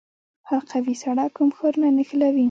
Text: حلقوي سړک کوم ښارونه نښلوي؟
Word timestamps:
حلقوي 0.47 0.95
سړک 1.03 1.31
کوم 1.35 1.49
ښارونه 1.57 1.87
نښلوي؟ 1.97 2.39